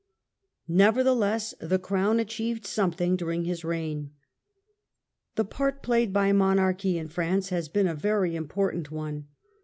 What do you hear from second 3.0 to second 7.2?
during his reign. The part played by Monarchy in